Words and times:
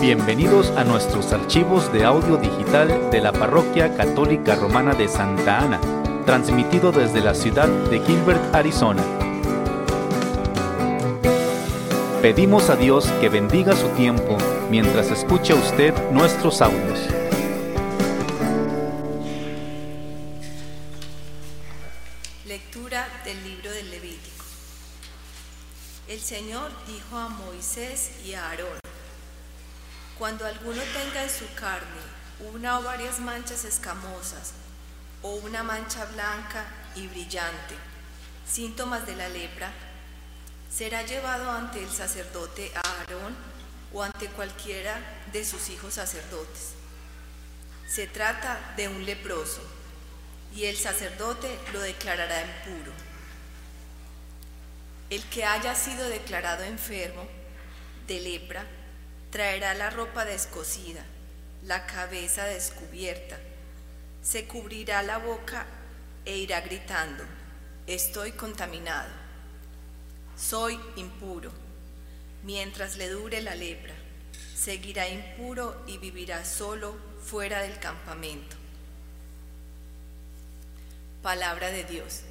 Bienvenidos 0.00 0.70
a 0.78 0.84
nuestros 0.84 1.30
archivos 1.30 1.92
de 1.92 2.06
audio 2.06 2.38
digital 2.38 3.10
de 3.10 3.20
la 3.20 3.32
Parroquia 3.32 3.94
Católica 3.98 4.54
Romana 4.54 4.94
de 4.94 5.06
Santa 5.08 5.58
Ana, 5.58 5.78
transmitido 6.24 6.90
desde 6.90 7.20
la 7.20 7.34
ciudad 7.34 7.68
de 7.68 8.00
Gilbert, 8.00 8.54
Arizona. 8.54 9.04
Pedimos 12.22 12.70
a 12.70 12.76
Dios 12.76 13.10
que 13.20 13.28
bendiga 13.28 13.76
su 13.76 13.88
tiempo 13.88 14.38
mientras 14.70 15.10
escucha 15.10 15.54
usted 15.54 15.92
nuestros 16.12 16.62
audios. 16.62 16.98
Lectura 22.46 23.06
del 23.26 23.44
libro 23.44 23.70
del 23.70 23.90
Levítico. 23.90 24.44
El 26.08 26.20
Señor 26.20 26.70
dijo 26.86 27.18
a 27.18 27.28
Moisés 27.28 28.12
y 28.24 28.32
a 28.32 28.48
Aarón, 28.48 28.80
cuando 30.20 30.44
alguno 30.44 30.82
tenga 30.92 31.22
en 31.22 31.30
su 31.30 31.50
carne 31.54 32.02
una 32.52 32.78
o 32.78 32.82
varias 32.82 33.20
manchas 33.20 33.64
escamosas 33.64 34.52
o 35.22 35.36
una 35.36 35.62
mancha 35.62 36.04
blanca 36.04 36.66
y 36.94 37.06
brillante, 37.06 37.74
síntomas 38.46 39.06
de 39.06 39.16
la 39.16 39.30
lepra, 39.30 39.72
será 40.70 41.04
llevado 41.04 41.50
ante 41.50 41.82
el 41.82 41.88
sacerdote 41.88 42.70
Aarón 42.74 43.34
o 43.94 44.02
ante 44.02 44.26
cualquiera 44.26 45.00
de 45.32 45.42
sus 45.42 45.70
hijos 45.70 45.94
sacerdotes. 45.94 46.72
Se 47.88 48.06
trata 48.06 48.74
de 48.76 48.88
un 48.88 49.06
leproso 49.06 49.62
y 50.54 50.66
el 50.66 50.76
sacerdote 50.76 51.58
lo 51.72 51.80
declarará 51.80 52.42
impuro. 52.42 52.92
El 55.08 55.24
que 55.30 55.46
haya 55.46 55.74
sido 55.74 56.06
declarado 56.10 56.62
enfermo 56.64 57.26
de 58.06 58.20
lepra 58.20 58.66
traerá 59.30 59.74
la 59.74 59.90
ropa 59.90 60.24
descosida, 60.24 61.04
la 61.64 61.86
cabeza 61.86 62.44
descubierta, 62.44 63.38
se 64.22 64.46
cubrirá 64.46 65.02
la 65.02 65.18
boca 65.18 65.66
e 66.24 66.36
irá 66.38 66.60
gritando, 66.60 67.24
estoy 67.86 68.32
contaminado, 68.32 69.10
soy 70.36 70.78
impuro. 70.96 71.50
Mientras 72.42 72.96
le 72.96 73.10
dure 73.10 73.42
la 73.42 73.54
lepra, 73.54 73.92
seguirá 74.56 75.06
impuro 75.08 75.84
y 75.86 75.98
vivirá 75.98 76.44
solo 76.44 76.96
fuera 77.22 77.60
del 77.60 77.78
campamento. 77.78 78.56
Palabra 81.22 81.70
de 81.70 81.84
Dios. 81.84 82.22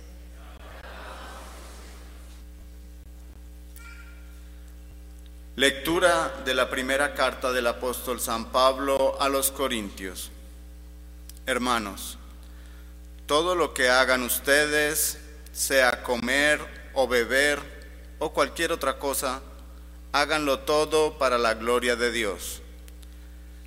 Lectura 5.60 6.42
de 6.46 6.54
la 6.54 6.70
primera 6.70 7.14
carta 7.14 7.52
del 7.52 7.68
apóstol 7.68 8.22
San 8.22 8.46
Pablo 8.46 9.18
a 9.20 9.28
los 9.28 9.52
Corintios. 9.52 10.32
Hermanos, 11.46 12.18
todo 13.26 13.56
lo 13.56 13.74
que 13.74 13.90
hagan 13.90 14.24
ustedes, 14.24 15.20
sea 15.52 16.02
comer 16.02 16.62
o 16.94 17.10
beber 17.10 17.60
o 18.20 18.32
cualquier 18.32 18.72
otra 18.72 19.00
cosa, 19.00 19.42
háganlo 20.14 20.60
todo 20.60 21.18
para 21.18 21.38
la 21.38 21.56
gloria 21.56 21.98
de 21.98 22.14
Dios. 22.14 22.62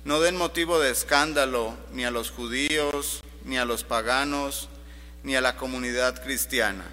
No 0.03 0.19
den 0.19 0.35
motivo 0.35 0.79
de 0.79 0.89
escándalo 0.89 1.77
ni 1.91 2.05
a 2.05 2.09
los 2.09 2.31
judíos, 2.31 3.21
ni 3.43 3.59
a 3.59 3.65
los 3.65 3.83
paganos, 3.83 4.67
ni 5.21 5.35
a 5.35 5.41
la 5.41 5.57
comunidad 5.57 6.23
cristiana. 6.23 6.85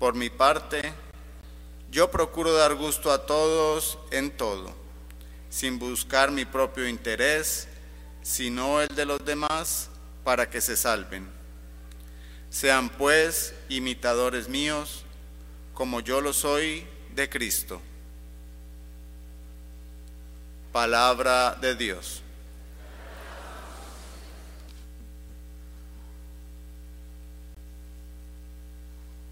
Por 0.00 0.16
mi 0.16 0.30
parte, 0.30 0.92
yo 1.90 2.10
procuro 2.10 2.52
dar 2.52 2.74
gusto 2.74 3.10
a 3.10 3.26
todos 3.26 3.98
en 4.10 4.30
todo, 4.30 4.72
sin 5.48 5.78
buscar 5.78 6.30
mi 6.30 6.44
propio 6.44 6.86
interés, 6.86 7.66
sino 8.22 8.80
el 8.80 8.88
de 8.88 9.04
los 9.04 9.24
demás, 9.24 9.90
para 10.24 10.48
que 10.48 10.60
se 10.60 10.76
salven. 10.76 11.28
Sean 12.50 12.88
pues 12.90 13.54
imitadores 13.68 14.48
míos, 14.48 15.04
como 15.74 16.00
yo 16.00 16.20
lo 16.20 16.32
soy 16.32 16.86
de 17.14 17.28
Cristo. 17.28 17.80
Palabra 20.72 21.56
de 21.60 21.74
Dios. 21.74 22.22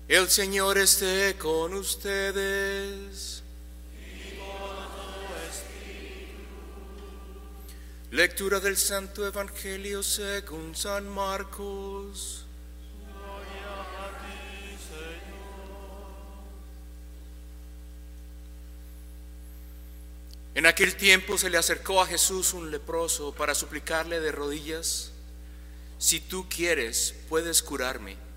El 0.09 0.31
Señor 0.31 0.79
esté 0.79 1.37
con 1.37 1.75
ustedes. 1.75 3.43
Lectura 8.11 8.59
del 8.59 8.79
Santo 8.79 9.27
Evangelio 9.27 10.03
según 10.03 10.75
San 10.75 11.07
Marcos. 11.11 12.47
En 20.55 20.65
aquel 20.65 20.97
tiempo 20.97 21.37
se 21.37 21.51
le 21.51 21.59
acercó 21.59 22.01
a 22.01 22.07
Jesús 22.07 22.55
un 22.55 22.71
leproso 22.71 23.35
para 23.35 23.55
suplicarle 23.55 24.21
de 24.21 24.33
rodillas, 24.33 25.13
si 25.99 26.19
tú 26.19 26.49
quieres, 26.49 27.15
puedes 27.29 27.63
curarme. 27.63 28.28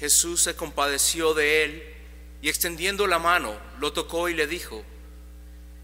Jesús 0.00 0.40
se 0.40 0.56
compadeció 0.56 1.34
de 1.34 1.62
él 1.62 1.94
y 2.40 2.48
extendiendo 2.48 3.06
la 3.06 3.18
mano 3.18 3.54
lo 3.78 3.92
tocó 3.92 4.30
y 4.30 4.34
le 4.34 4.46
dijo, 4.46 4.82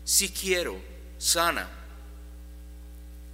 si 0.04 0.30
quiero, 0.30 0.80
sana. 1.18 1.68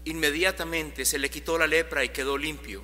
Inmediatamente 0.05 1.05
se 1.05 1.21
le 1.21 1.31
quitó 1.31 1.57
la 1.57 1.69
lepra 1.69 2.03
y 2.03 2.09
quedó 2.09 2.37
limpio. 2.37 2.83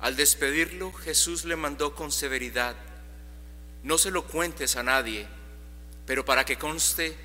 Al 0.00 0.16
despedirlo, 0.16 0.92
Jesús 0.92 1.46
le 1.46 1.56
mandó 1.56 1.94
con 1.94 2.12
severidad, 2.12 2.76
no 3.82 3.96
se 3.96 4.10
lo 4.10 4.26
cuentes 4.26 4.76
a 4.76 4.82
nadie, 4.82 5.26
pero 6.04 6.26
para 6.26 6.44
que 6.44 6.58
conste, 6.58 7.16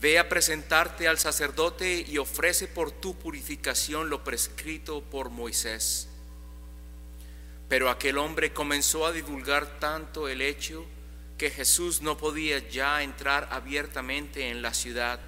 ve 0.00 0.20
a 0.20 0.28
presentarte 0.28 1.08
al 1.08 1.18
sacerdote 1.18 2.04
y 2.06 2.18
ofrece 2.18 2.68
por 2.68 2.92
tu 2.92 3.18
purificación 3.18 4.08
lo 4.08 4.22
prescrito 4.22 5.02
por 5.02 5.30
Moisés. 5.30 6.07
Pero 7.68 7.90
aquel 7.90 8.18
hombre 8.18 8.52
comenzó 8.52 9.06
a 9.06 9.12
divulgar 9.12 9.78
tanto 9.78 10.28
el 10.28 10.40
hecho 10.40 10.86
que 11.36 11.50
Jesús 11.50 12.02
no 12.02 12.16
podía 12.16 12.66
ya 12.68 13.02
entrar 13.02 13.48
abiertamente 13.50 14.50
en 14.50 14.62
la 14.62 14.74
ciudad, 14.74 15.20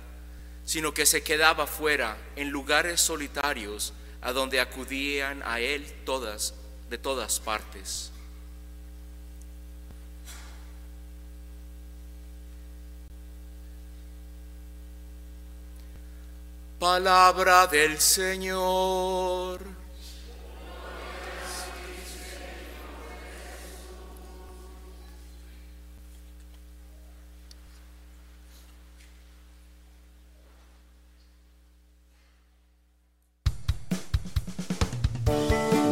sino 0.65 0.93
que 0.93 1.07
se 1.07 1.23
quedaba 1.23 1.67
fuera 1.67 2.17
en 2.37 2.51
lugares 2.51 3.01
solitarios 3.01 3.93
a 4.23 4.33
donde 4.33 4.61
acudían 4.61 5.43
a 5.45 5.61
él 5.61 5.87
todas 6.05 6.55
de 6.89 6.99
todas 6.99 7.39
partes. 7.39 8.11
Palabra 16.81 17.67
del 17.67 18.01
Señor. 18.01 19.80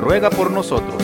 ruega 0.00 0.30
por 0.30 0.50
nosotros. 0.50 0.99